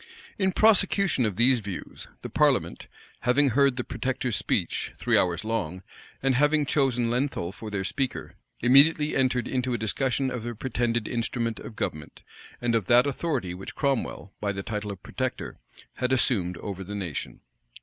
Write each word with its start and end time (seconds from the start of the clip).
In 0.39 0.51
prosecution 0.51 1.27
of 1.27 1.35
these 1.35 1.59
views, 1.59 2.07
the 2.23 2.29
parliament, 2.31 2.87
having 3.19 3.49
heard 3.51 3.77
the 3.77 3.83
protector's 3.83 4.35
speech, 4.35 4.91
three 4.95 5.15
hours 5.15 5.43
long,[*] 5.45 5.83
and 6.23 6.33
having 6.33 6.65
chosen 6.65 7.11
Lenthal 7.11 7.51
for 7.51 7.69
their 7.69 7.83
speaker, 7.83 8.33
immediately 8.63 9.15
entered 9.15 9.47
into 9.47 9.75
a 9.75 9.77
discussion 9.77 10.31
of 10.31 10.41
the 10.41 10.55
pretended 10.55 11.07
instrument 11.07 11.59
of 11.59 11.75
government, 11.75 12.23
and 12.59 12.73
of 12.73 12.87
that 12.87 13.05
authority 13.05 13.53
which 13.53 13.75
Cromwell, 13.75 14.33
by 14.41 14.51
the 14.51 14.63
title 14.63 14.91
of 14.91 15.03
protector, 15.03 15.59
had 15.97 16.11
assumed 16.11 16.57
over 16.57 16.83
the 16.83 16.95
nation. 16.95 17.41